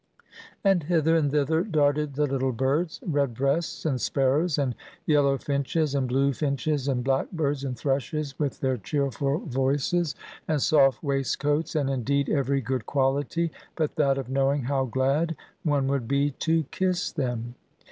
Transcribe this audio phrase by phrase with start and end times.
[0.63, 4.73] And hither and thither darted the little birds; red breasts and sparrows, and
[5.05, 10.15] yellow finches and blue finches, and blackbirds and thrushes, with their cheerful voices
[10.47, 15.85] and soft waistcoats, and, indeed, every good quality but that of knowing how glad one
[15.87, 17.53] would be to kiss them.